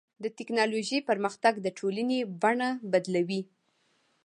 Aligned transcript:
د 0.23 0.25
ټکنالوجۍ 0.37 0.99
پرمختګ 1.09 1.53
د 1.61 1.67
ټولنې 1.77 2.19
بڼه 2.41 2.69
بدلوي. 2.91 3.41